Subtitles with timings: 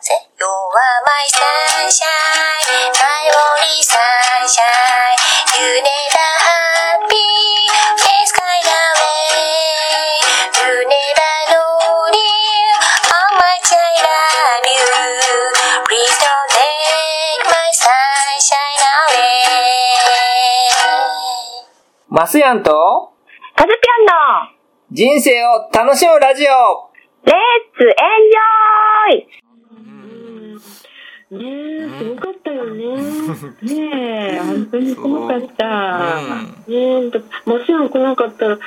[0.00, 5.18] ぜ You are my sunshine My only sunshine
[5.58, 7.26] You never happy
[7.98, 10.22] Face kind away
[10.54, 12.78] You never know dear
[13.10, 14.86] How much I love you
[15.90, 19.50] Please don't take my sunshine away
[22.08, 23.12] マスヤンと
[23.56, 24.12] カズピョンの
[24.92, 26.88] 人生を楽しむラジオ
[27.24, 27.34] レッ
[27.76, 27.94] ツエンジョ
[28.64, 28.67] イ
[31.30, 32.96] ねえ、すごかったよね。
[33.62, 36.16] ねえ、本当にすごかった。
[36.66, 38.58] ねえ、だもしも来なかったら、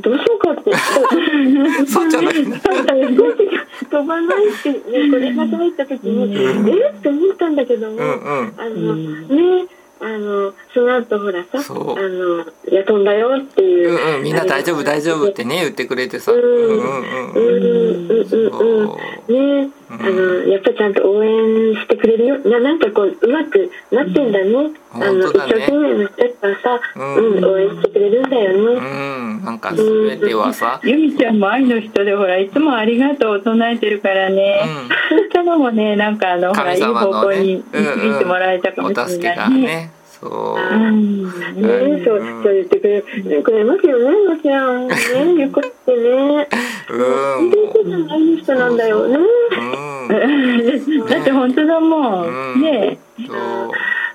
[0.00, 0.72] どうしようかって。
[1.86, 6.34] そうじゃない飛ばないって、ね、これが入った時に、
[6.70, 9.66] えって思ったんだけども、うんうんあの、ね
[10.00, 13.90] あの、その後ほらさ、あの、いや、飛んだよっていう。
[13.90, 13.92] う。
[13.94, 16.32] んうんみんな大丈夫大丈夫ってね言ってくれてさ。
[16.32, 18.08] うんうんうんうん。
[18.08, 22.38] うんうんうんねあのやっぱりちゃんと応援してくれるよ。
[22.40, 27.44] ななんかこううまくなってんだね、あの一生懸命の人がさ、うんうん。
[27.44, 30.80] 応援してくれるんだようね、んなんか全てはさ。
[30.84, 34.88] ゆみちゃんも愛の人でほらいつもありがとうを唱えてるからね、うん。
[35.08, 39.66] そういったのもねなんかあのほらいい方向に導いてもらえたかもおしれ助けがないね。
[39.66, 40.56] ねそう。
[40.56, 41.24] うん。
[41.24, 44.88] ねそうそう言ってくれくれますよねもちろん。
[44.88, 44.94] ね
[45.38, 46.48] ゆっこってね。
[46.90, 47.50] うん。
[47.50, 49.16] 本当に愛の人なんだよね。
[49.16, 51.06] うん。
[51.06, 52.60] だって本当だもうん。
[52.60, 52.62] ん。
[52.62, 52.98] ね。
[53.26, 53.70] そう。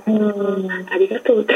[0.07, 0.71] うん。
[0.89, 1.41] ありがとう。
[1.41, 1.53] っ て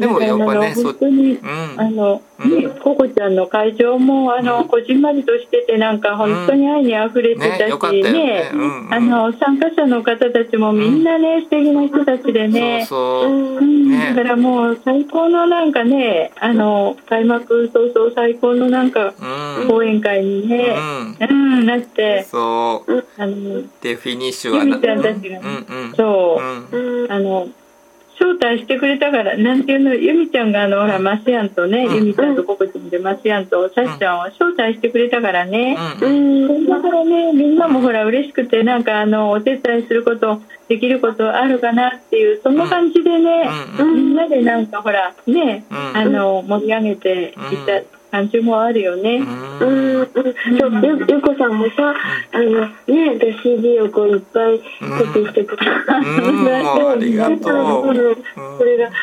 [0.00, 1.80] でもやっぱねそ本当にうん。
[1.80, 2.58] あの、うん。
[2.58, 8.50] ね、ココちゃんの会場も、あの、こじんまりとしてて、なんか、本当に愛に溢れてたし、ね
[8.90, 13.90] あの、参加者の方たちもみんなね、素敵な人たちでね、そうん。
[13.90, 14.14] ね。
[14.14, 19.14] だからもう、最高のなんかね、あの、開幕早々最高のなんか、
[19.60, 19.68] うん。
[19.68, 20.76] 講演会にね、
[21.28, 23.04] うん、なって、そう。
[23.18, 25.40] あの、でフィニッシュはゆみちゃんたちが、
[25.94, 26.40] そ
[26.72, 27.48] う、あの、
[28.20, 31.94] 招待してくれたから、なんていうの、ゆみちゃんがあの、ほら、マスヤンとね、うん。
[31.94, 35.76] ゆみちゃんとココちゃんでマスヤンとサシちゃんを招待してくれたからね。
[36.02, 36.64] ううん。
[36.64, 43.96] んだからね、みんなもほら、嬉しくて、なんかあの、お手伝いすること、できることあるかなっていう、そんな感じでね、うん。
[43.96, 45.96] みんなでなんかほら、ね、うん。
[45.96, 49.18] あの、盛り上げていた感じもあるよね。
[49.18, 51.94] ううんんうん、そうゆゆこさんもさ、
[52.32, 55.96] あのね、で CD をこういっぱいコピーしてくれた。
[55.96, 57.94] うんありがとう
[58.58, 58.94] それがね、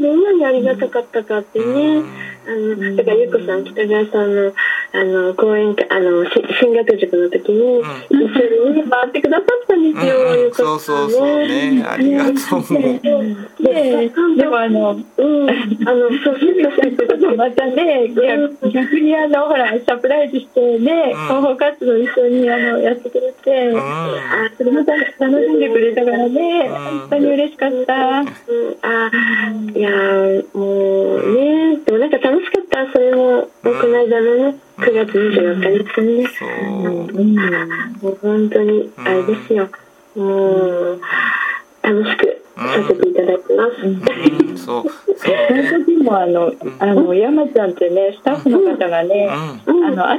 [0.00, 2.02] どんなにありがたかったかってね。
[2.44, 4.52] あのだからゆこさん北川さんの
[4.94, 6.30] あの講演会あのし
[6.60, 7.80] 進学塾の時に、
[8.10, 10.16] 一緒にね回ってくださったんですよ。
[10.16, 11.84] うんゆこさんそうそうそうね。
[11.84, 12.62] ありがとう。
[13.62, 21.22] で、でもあの、うん、あのそうそうまたね、逆逆にあの、ほら、サプライズしてね、うん。
[21.22, 23.78] 広報活動一緒にあのやってくれて、うん。
[23.78, 26.74] あそれも楽しんでくれたからね、うん。
[27.00, 28.20] 本当に嬉しかった。
[28.20, 28.26] うん、
[28.82, 29.10] あ
[29.74, 36.00] いやーもうねでもなんか楽しかったそれも、この間のね9月24日です。
[36.00, 36.48] ねそう
[37.06, 37.36] うん。
[38.00, 39.68] もう本当にあれですよ、
[40.16, 41.00] もう
[41.82, 44.58] 楽しくさせていただいてます、うん。
[44.58, 47.70] そうそうその時もあの、あの、山ちゃん。
[47.72, 49.28] ってね、スタッフの方がね、
[49.66, 49.84] うん。
[49.84, 50.18] あの、あ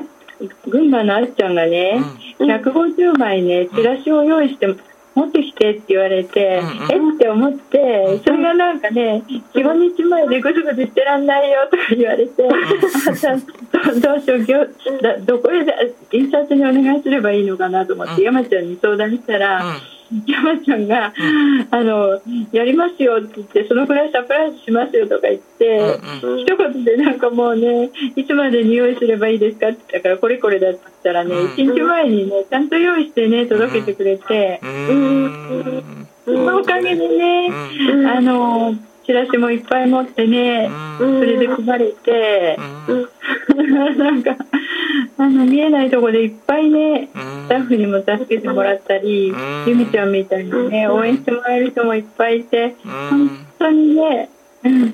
[0.67, 1.55] 群馬のあっちゃん。
[1.55, 2.01] がね、
[2.39, 4.67] 150枚ね、チラシを用意して、
[5.15, 7.15] 持ってきてって言われて、うんえ？
[7.15, 13.37] って思って、それがなんかね、4、5日前でぐずぐず言ってらんないよとか言われて、あじゃあ
[13.93, 14.65] どどうしよう、ぎょ
[15.01, 15.73] だどこへで
[16.11, 18.23] 印刷にお願いすればいいのかなと思って、うん。
[18.23, 19.63] 山ちゃんに相談したら、
[20.27, 21.13] 山ちゃんが、
[21.71, 31.53] あの、やりますよって言って、そのくらいサプライズしますよとか言って、うん一言でなんかもうね、いつまでに用意すればいいですかって言ったから、これこれだって言ったらね、うん。
[31.53, 36.07] 一日前にね、ちゃんと用意してね、届けてくれて、うん。
[36.25, 37.49] そのおかげでね、
[37.91, 38.07] うん。
[38.07, 38.75] あの、
[39.05, 40.69] チラシもいっぱい持ってね、
[40.99, 41.19] うん。
[41.19, 42.57] それで配れて、
[42.87, 43.09] うん
[43.55, 44.35] なんか、
[45.17, 47.21] あの、見えないとこでいっぱいね、うん。
[47.45, 49.65] スタッフにも助けてもらったり、うん。
[49.67, 52.91] ゆみちゃんみたいにね、応援してもらえる人もいっぱいいて、うん。
[52.91, 54.29] 本当にね、
[54.63, 54.93] うん、い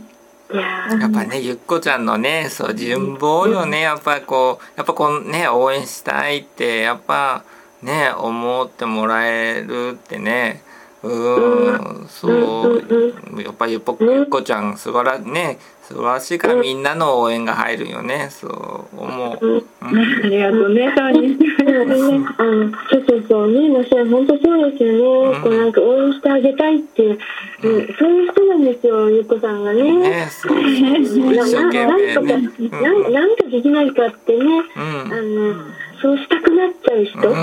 [0.51, 3.81] ややっぱねゆっこちゃんのねそう人望よね。
[3.81, 7.43] やっぱこうやっぱこうね応援したいってやっぱ
[7.83, 10.63] ね思ってもらえるってね
[11.01, 15.57] うんそうやっぱゆっぽゆっこちゃん素晴らね
[15.89, 18.29] 素晴らしいからみんなの応援が入るよね。
[18.29, 18.51] そう
[18.95, 19.63] 思う、うん。
[19.81, 19.91] あ
[20.27, 21.95] りがとうね、そうにしてくれてね。
[21.97, 23.51] そうそうそう。
[23.51, 27.17] ね、まあ、それ本当そうですよね、こうなんか応援してあげたいっていう、
[27.63, 27.95] うん。
[27.95, 29.91] そういう人なんですよ、ゆっこさんがね。
[29.91, 32.13] ねそうそう一生懸命ね。
[32.13, 35.11] な なんとか、なんなんかできないかってね、うん。
[35.11, 35.55] あの
[36.01, 37.35] そうしたくなっちゃう人、うん。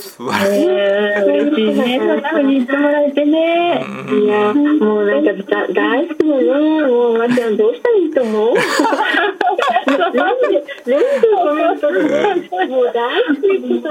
[0.00, 1.98] 素晴らしいえー、嬉しいね。
[1.98, 3.84] そんな風に言ってもらえてね。
[4.10, 6.42] いやもうなんかだ大好きだね。
[6.86, 8.54] もうまっちゃんどうしたらいいと思う？
[9.94, 11.04] なんで全部
[11.36, 11.98] コメントで
[12.68, 13.38] もう大好き
[13.82, 13.90] さ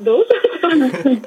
[0.00, 0.28] どうし
[0.60, 1.22] たらいいと思う？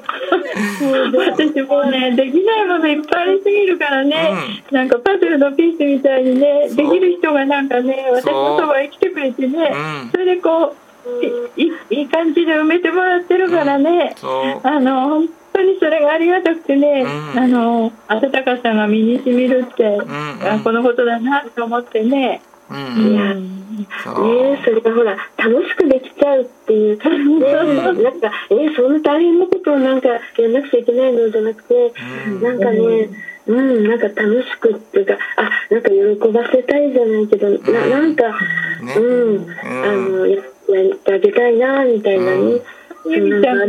[1.16, 10.06] 私もうね、できないものいっぱいありすぎるからね、なんかパズルのピースみたいにね、できる人がなんかね、私のそばへ来てくれてねう。
[10.08, 10.76] ん、それでこう、
[11.56, 14.60] いいいい感じで埋めてもらってるからね、そう。
[14.62, 17.04] あの、本当にそれがありがたくてね、
[17.34, 17.38] うん。
[17.38, 23.56] あの、温かさが身に染みるって、んあこのことだなと思ってね、ういやん
[24.02, 24.52] そう。
[24.52, 27.40] ねそれがほら楽しくできちゃうっていう感じ。
[27.40, 31.92] で、なんかえそんな大変なことをなんかやんなくちゃいけないのじゃなくて、
[32.42, 33.08] なんかね
[33.46, 38.24] うんなんか楽しくっていうかあなんか喜ばせたいじゃないけど、ななんか、
[38.82, 38.94] ね。
[38.94, 40.42] うん、あのや
[40.74, 42.36] やってあげたいなみたいな。
[42.36, 42.60] ね。
[43.08, 43.66] ゆみちゃんが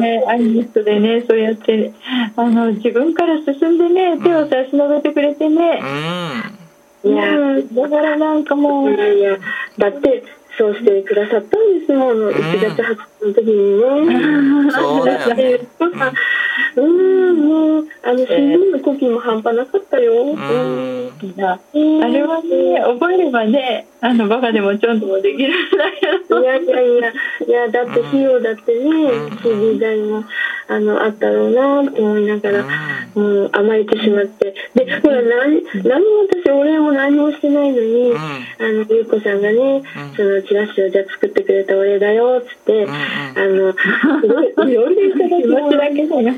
[0.00, 1.92] ね、アイニストでね、そうやって、
[2.36, 6.58] あの、自分から進んでね、手を差し伸べてくれてうね、ん。
[7.04, 9.38] いやうんだからなんかも、いうやいや。
[9.78, 10.24] だって
[10.56, 14.70] そうしてくださったんですもん1月20日の時にね。
[14.72, 15.60] そうだよね。
[16.76, 20.32] うん、もう、あの、新聞のコピーも半端なかったよ。
[20.32, 22.00] ううん。
[22.00, 26.40] んあれはね、覚えればね、あの、バカでもちょんともできるんだけど。
[26.40, 27.12] いやいやいや、
[27.46, 30.24] いや、だって費用だってね、CD 代も、
[30.68, 32.64] あの、あったろうなと思いながら、
[33.14, 34.54] もう甘えてしまって。
[34.74, 39.82] で、ほら、何、何も私、お礼も何もしてないのに、あの、ゆうこさんがね、
[40.16, 46.34] そのチラシをじゃあ作ってくれたお礼だよ、つって、あの、すごい、いただきまだけだよ。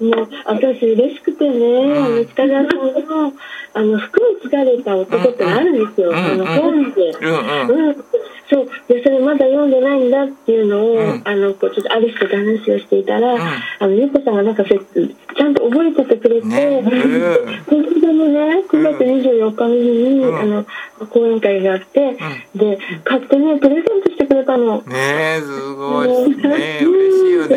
[0.00, 3.32] もう、私嬉しくてね、あの、北川さんの、
[3.74, 6.12] あの、服に疲れた男ってあるんですよ。
[6.14, 7.10] あの、本で。
[7.10, 7.88] うんうん。
[7.88, 8.04] うん、
[8.48, 8.68] そう。
[8.88, 16.82] でそれまだ読んでないんだっていうのを、あのこうちょっとアリスと話をしていたら、あのゆうこさんがなんかそれちゃんと覚えててくれて、ね。
[16.82, 20.66] 本当でもね9月24日の日に、あの
[21.10, 22.16] 講演会があって、
[22.54, 24.80] で買ってねプレゼントしてくれたの。
[24.82, 26.08] ねえすごい。
[26.30, 27.56] ねえ嬉しいよね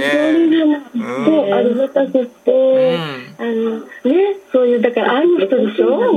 [1.49, 2.97] そうありがたくって、
[3.37, 3.85] あのね
[4.51, 6.13] そういうだから愛の人でしょ、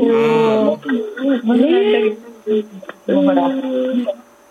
[1.44, 2.16] もうね。
[3.06, 3.46] ほら、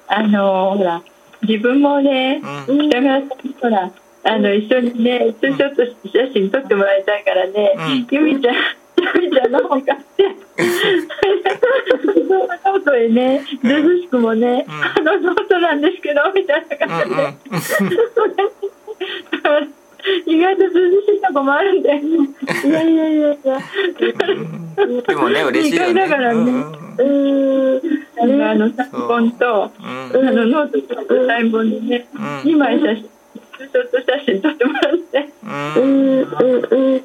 [0.08, 1.02] あの、ほら、
[1.42, 3.30] 自分もね、北川さん
[3.60, 3.92] ほら、
[4.24, 7.74] あの、一緒にね、ツーショット写真撮ってもらいたいからね、
[8.12, 8.56] ゆみちゃん、
[9.16, 10.36] ゆみちゃんの本買って、
[12.04, 17.34] そのノートへね、図々しくもね、あのノートなんですけど、みたいな感じで。
[20.32, 20.74] 意外と図々し
[21.18, 22.08] いとこもあるんだよね。
[22.66, 23.60] いやいやいやいや。
[25.08, 26.02] でもね嬉しいよね。
[26.02, 26.52] だからね。
[26.98, 27.82] うん。
[28.22, 29.72] あの、あの、3本と、あ
[30.14, 30.26] うん。
[30.36, 32.08] の、ノートとサイン本でね、
[32.44, 35.74] 2枚写真、ツーショット写真撮ってもらって、うん。
[35.76, 36.26] うんうん
[36.70, 37.02] うん。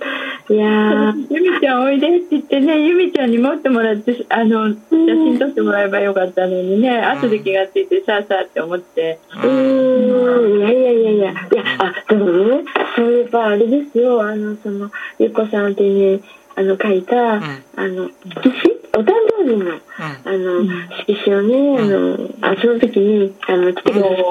[0.49, 10.59] いやーゆみちゃんおいでって言ってね、ゆみちゃんに持ってもらって、あの、写真撮ってもらえばよかったのにね、後で気がついてさあさあって思って、うーん。
[10.59, 11.31] いやいやいやいや。
[11.33, 11.39] いや
[11.79, 12.65] あでもね
[12.95, 13.03] そ
[13.49, 14.23] あれですよ。
[14.23, 16.25] あのそのゆっこさんっていうね
[16.57, 17.41] あの書いた、あ
[17.77, 20.63] の色紙お誕生日の、あの
[21.07, 24.23] 色紙をね、あのあその時にあの来てくださった。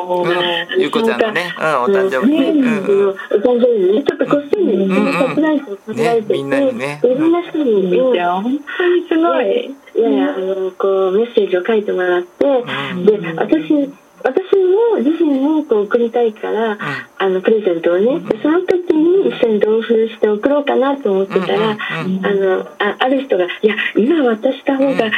[0.73, 0.81] うん。
[0.81, 2.31] ゆうこちゃんのねうんお誕生日。
[2.31, 3.09] ねね、うんうん。
[3.09, 5.93] お誕生日にね、ちょっとこっそりね、んサプライズを考えて。
[5.93, 7.00] て、ねみんなにね。
[7.03, 9.75] いろんな人に、ゆみちゃん、本当にすごい。
[9.95, 13.93] いやいや、あの、こう、メッセージを書いてもらって、で、私、
[14.25, 16.77] 私も自身もこう送りたいから、
[17.20, 25.12] あの、プレゼントをね、でその時に一緒に同封して送ろうかなと思ってたら、あの、あある人が、いや、今渡した方が、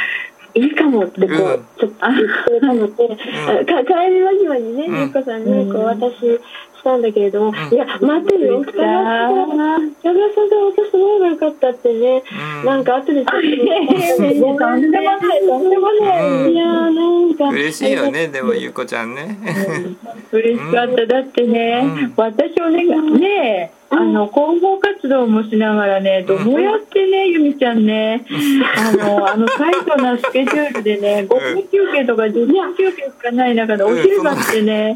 [0.54, 1.66] いいかもってこう、うん。
[1.80, 6.10] ちょっと言ってくれたので、あか帰り間際にね、ゆうこさんにこう渡
[6.88, 12.24] ししたんだけれども、いや、待てよ、北川さんが、北川さんが渡してもらえばよかったってね、
[12.63, 16.51] なんか後でちょっと、とんでもない、とんでもない。
[16.53, 19.38] いやーなんか嬉しいよねでもゆうこちゃんね
[20.32, 21.06] 嬉しかった。
[21.06, 21.84] だってね、
[22.15, 22.88] 私お願い、
[23.20, 23.47] ねえ、
[23.98, 28.24] あの、広報活動もしながらね、どうやってね、ゆみちゃんね、
[28.77, 34.94] あの、 あの、タイトなスケジュールでね、5分休憩とか10分休憩しかない中で、お昼間ってね、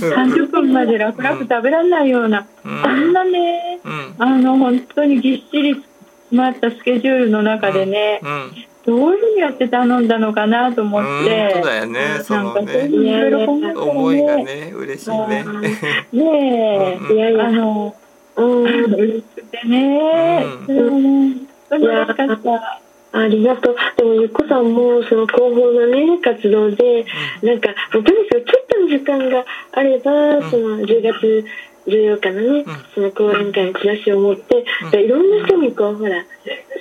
[0.00, 4.14] 30分まで楽々食べられないような、あんなね、うん。
[4.18, 5.84] あの、本当にぎっしり詰
[6.30, 8.50] まったスケジュールの中でね、うん。
[8.86, 15.44] どういうふうにやって頼んだのかなと思って、うんそうだよねそのなんかそういうねのいろいろ思いがね嬉しいね。
[16.12, 17.94] ねえ、いやいやあの、
[18.36, 18.94] うん。
[18.94, 20.66] 嬉しくてね、うん。
[20.66, 22.80] それもね、本当にかった。
[23.12, 23.76] ありがとう。
[23.96, 24.74] でも、ゆっこさん。
[24.74, 27.06] も、その広報のね、活動で、
[27.42, 27.60] なん。
[27.60, 31.44] か、とにかくちょっとの時間があれば、その、10月
[31.86, 32.64] 14日のね、
[32.94, 34.64] その講演会のチラシを持って、
[35.00, 35.30] いろん。
[35.30, 36.24] な人にこう、ほら、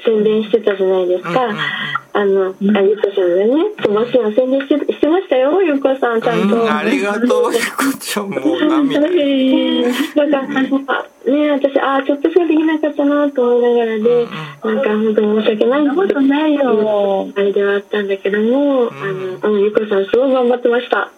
[0.03, 2.02] 宣伝してたじゃないですか。
[2.15, 6.61] あの、あゆっこさんがね、ともちろん宣伝してしてましたよ、ゆっこさん、ちゃんと。
[6.61, 9.01] うん、ありがとうゆこちゃんもう涙。
[9.01, 14.27] だから、あね、私、ああ、ちょっとしかできなかったなと思いながらで、
[14.63, 17.31] なんか本当に申し訳ないなことないよ。
[17.35, 21.09] あれではあったんだけども、あの、うん、ゆこさんすごい頑張ってました。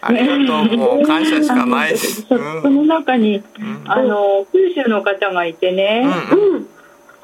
[0.00, 2.22] ありがとうもう感謝しかないです。
[2.28, 2.36] そ
[2.70, 3.42] の中に、
[3.86, 6.38] あの、九州の方がいてね、うん。
[6.38, 6.66] うん。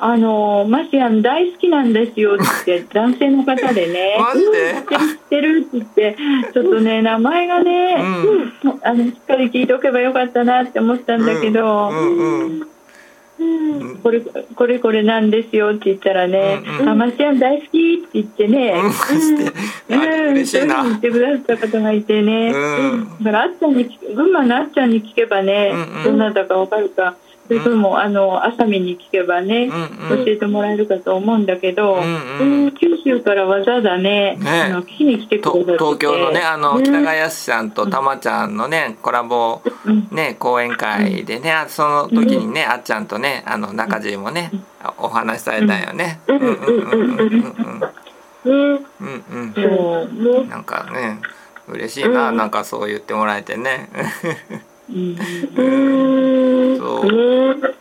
[0.05, 4.75] あの、マシアン大好きなんですよって 男性の方でね、マジで？
[4.99, 6.17] 知ってるって言って、
[6.53, 7.97] ちょっとね、名前がね、
[8.65, 8.81] うん。
[8.83, 12.63] あの、しっかり聞いておけばよかったなって思ったんだけど、うんうん
[13.39, 13.45] う
[13.93, 13.97] ん。
[14.03, 14.21] これ、
[14.57, 19.37] これこれなんですよって言ったらね、うんあマシアン大好きって言ってね、うんし
[19.89, 23.09] てあれ嬉しいそう言ってくださった方がいてね、うん。
[23.23, 26.19] だからあっちゃんに聞群馬のあっちゃんに聞けばね、うんうん。
[26.19, 27.15] どなたかわかるか
[27.53, 32.73] それとも、あのあさみに聞けばね、教えてもらえるかと思うんだけど、うんうん。
[32.73, 34.63] 九州からわざわざねね。
[34.63, 35.79] あの聞きに来てくとれたって。
[35.85, 39.63] 東京のねあの北川康さんとたまちゃんのねコラボ
[40.11, 44.51] ね講演会でねあその時にねあっちゃんとねあの中地もね
[44.99, 46.21] お話しされたよね。
[46.27, 46.39] うん。
[46.39, 46.55] うん。
[48.45, 49.33] うんうんうんね、うん。
[49.35, 49.55] うん。
[49.55, 50.43] そう。
[50.43, 51.19] ね、なんかね
[51.69, 53.89] 嬉しいななんかそう言ってもらえてね。
[54.91, 55.17] うん
[55.57, 55.63] う
[56.49, 56.49] ん。
[56.77, 57.75] そう。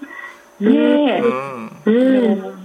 [0.59, 1.21] ねえ。
[1.21, 1.71] うん。
[1.85, 2.61] うん。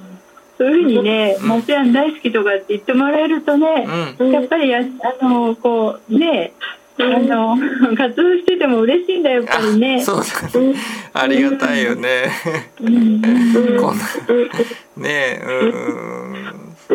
[0.59, 3.87] そういうふうにね、マシアン大好きとかって言ってもらえるとね、
[4.18, 4.30] うん。
[4.30, 6.52] やっぱりやあのこうね
[6.99, 7.56] あの
[7.97, 9.97] 活動してても嬉しいんだよやっぱりね。
[10.00, 10.02] あ。
[10.02, 10.75] そうだね。
[11.12, 12.30] ありがたいよね。
[12.80, 13.21] うん。
[13.78, 14.04] こんな。
[14.97, 16.66] ねうん。
[16.88, 16.95] う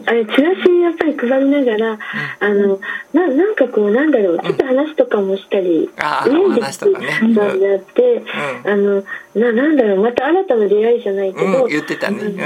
[0.00, 0.75] ん、あれチラシ
[1.16, 1.98] 配りながら、
[2.40, 2.80] あの
[3.12, 7.06] ななんかこうなんだろうちょっと話とかもしたり、あーお話とかね。
[7.06, 8.22] できたんであって、
[8.64, 8.72] うん。
[8.72, 9.04] あの
[9.34, 12.18] ななんだろうまた新たな出会いじゃないけど、うん言ってたね。
[12.18, 12.26] うん。
[12.26, 12.42] うんね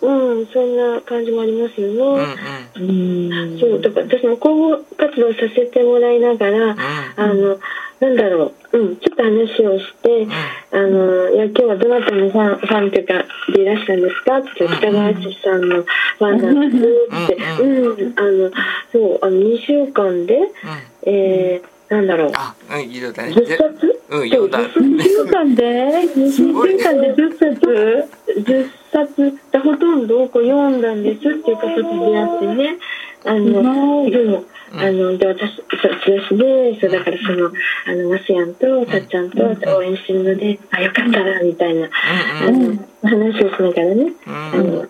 [0.00, 0.06] う
[0.42, 2.36] んそんな感じもありますよね。
[2.76, 3.58] うんうん。
[3.58, 6.76] そうだから私も広報活動させてもらいながら、
[7.16, 7.58] あの
[7.98, 10.28] なんだろう、うん、ちょっと話をして、
[10.70, 14.38] あのいや今日はどなたのファンファンというかでいらしたんですか？
[14.38, 15.84] って言って北川淳さんの
[16.18, 16.70] ファンなん。
[16.70, 16.84] です
[17.24, 18.50] って、うん、あの
[18.92, 20.38] そうあの2週間で、
[21.06, 22.32] えー、なんだろう。
[22.34, 23.32] あうんいいよだね。
[23.32, 24.58] 10冊うんよだ。
[24.60, 32.78] 2週間で？2週間で10冊10冊でほとんどをこう読んだんですっていう形でやってね。
[33.24, 34.12] あのはい。
[34.12, 37.50] そうあので私そうチラシでそうだからその
[37.86, 39.30] あのマスヤンとさっちゃん。
[39.30, 41.88] と応援してるのであよかったなみたいな。
[41.88, 44.86] あの話をしながらねあの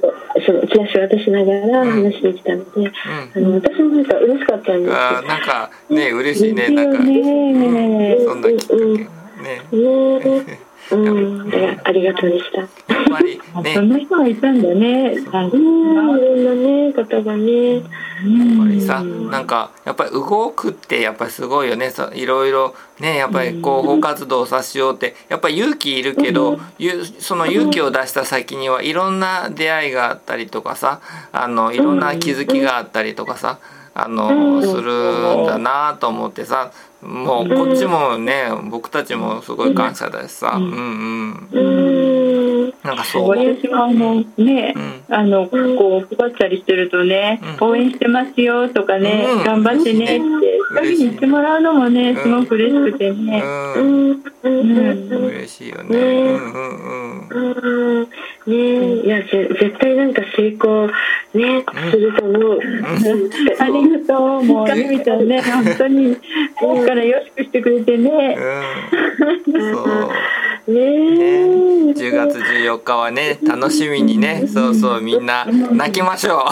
[0.46, 2.90] そのチラシを渡しながら話できたので
[3.34, 4.94] あの私もなんか嬉しかったんです。
[4.94, 6.98] あーなんかね嬉しいねなんか。
[7.04, 8.16] ね。
[8.24, 10.58] そんなきっかけがねね
[10.90, 11.52] うん。
[11.84, 12.58] ありがとうでした。
[12.58, 12.68] やっ
[13.10, 15.10] ぱりそねんな人がいたんだね。
[15.10, 15.48] うん。
[15.48, 17.74] いろんなね方がね。
[17.74, 21.90] やっぱりさなんかやっぱり動くってやっぱりすごいよね。
[21.90, 31.00] そういろいろねやっぱり広報活動をさしようってやっぱり勇気いるけどゆその勇気を出した先にはいろんな出会いがあったりとかさ
[31.32, 33.58] あのいろんな気づきがあったりとかさ
[34.00, 36.70] あのするんだなと思ってさ
[37.02, 40.52] もうこっちもね僕たちもすごい感謝だしさ。
[40.56, 41.48] うんうん。
[41.50, 42.17] うん
[42.82, 43.28] なんかそう。
[43.30, 45.14] 私もあのね、うん。
[45.14, 49.44] あのこう配ったりしてるとね、応援してますよとかね、うん。
[49.44, 53.42] 頑張ってねってそういうふうに言ってもらうのもねすごく嬉しくてね。
[53.42, 54.10] ううん。
[54.10, 55.12] んうん。
[55.12, 55.98] うん嬉しいよね。
[55.98, 57.58] うんうんうん
[57.98, 58.02] うん。
[58.02, 58.08] ね。
[58.48, 60.86] えいやぜ絶対なんか成功
[61.34, 62.60] ねすると思う。
[63.58, 66.16] ありがとうもうゆみちゃんね本当に
[66.58, 68.36] ここからよしくしてくれてね。
[68.38, 69.74] うん。
[69.74, 70.10] そう
[70.68, 70.74] ね。
[70.74, 71.92] ね、え。
[71.92, 74.46] 10月14日はね楽しみにね。
[74.46, 76.44] そうそうみんな泣きましょ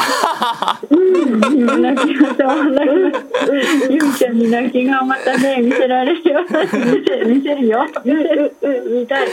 [0.90, 0.96] う。
[0.96, 1.82] ん。
[1.82, 4.38] 泣きましょうゆみちゃん。
[4.38, 8.54] に泣き顔またね見せられるよ見せるよ見せる
[8.90, 9.28] 見たい。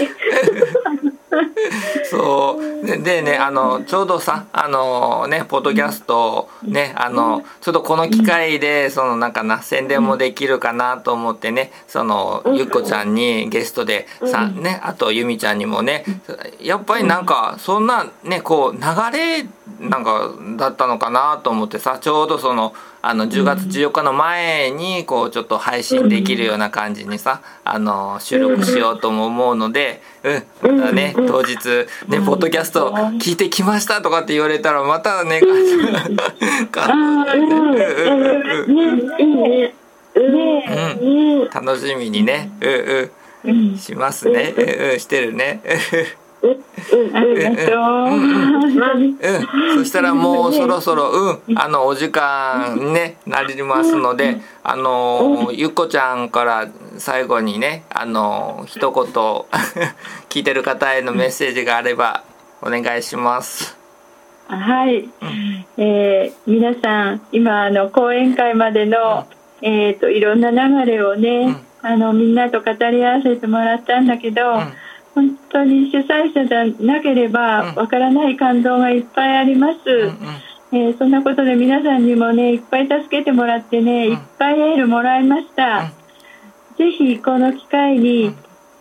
[2.10, 2.74] そう。
[2.86, 16.04] ででねあのちょうどさあのねポッドキャストねあのちょっとこの機会でそのなんかな宣伝もできるかなと思ってねそのゆっこちゃんにゲストでさねあとゆみちゃんにもね
[16.60, 19.48] やっぱりなんかそんなねこう流れ
[19.80, 22.74] なんかだったのかなと思ってさちょうどその
[23.06, 31.58] あの10月14日の前にこうちょっと配信できるような感じにさあの収録しようとも思うのでうんまたね当日
[32.08, 35.42] ねポッドキャスト聞いてきましたとかって言われたらまたね
[36.72, 37.34] 感動
[40.16, 43.12] うん楽しみにねうん。
[43.44, 43.78] うん。
[43.78, 44.92] しますねうん。
[44.92, 45.00] うん。
[45.02, 45.62] してるね
[49.76, 51.10] そしたらもうそろそろ、
[51.48, 59.06] うん、あのお時間ねなりますので、あのゆっこちゃんから最後にね、あの一言
[60.28, 62.26] 聞いてる方へのメッセージがあれば
[62.62, 63.78] お願いします。
[64.48, 65.10] はい、
[65.78, 69.28] えー皆さん今あの講演会までの、
[69.62, 70.58] えー、といろんな流
[70.92, 74.74] れをね、あのみんなと語り合わせてもらったんだけど、ん
[75.16, 79.80] 本当に主催者じゃなければわからない感動がいっぱいあります、
[80.72, 85.92] えーそんなことで皆さんにもねいっぱい助けてもらってね、いっぱいエールもらいました、
[86.80, 88.36] ぜひこの機会に、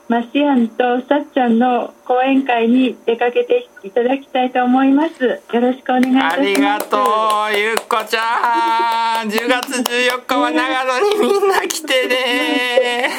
[0.09, 5.25] マシアンとさっちゃんの講演会に出かけていただきたいと思います。
[5.25, 6.35] よろしくお願いいたします。
[6.35, 9.29] ありがとうゆっこちゃん。
[9.29, 12.17] 10月14日は長野にみんな来てね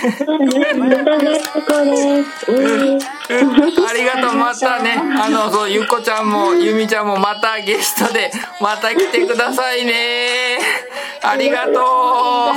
[0.04, 0.08] あ
[3.94, 6.30] りがとうまたねあのそうゆっこちゃん。
[6.30, 7.08] もゆみちゃん。
[7.08, 8.32] もまたゲストで
[8.62, 10.60] また来てくださいね
[11.22, 12.54] ありがとうあ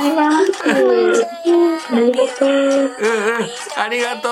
[1.93, 2.85] りがとううん。
[2.85, 2.91] うん。
[3.77, 4.31] ありがとう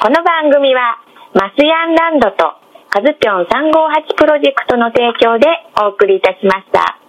[0.00, 0.98] この番組は、
[1.34, 2.54] マスヤンランドと
[2.90, 5.46] カズピョン358プロジェクトの提供で
[5.82, 7.05] お送りいたしました。